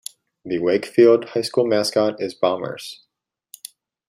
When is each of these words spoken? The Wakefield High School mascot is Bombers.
The 0.43 0.57
Wakefield 0.57 1.25
High 1.25 1.43
School 1.43 1.67
mascot 1.67 2.19
is 2.19 2.33
Bombers. 2.33 3.03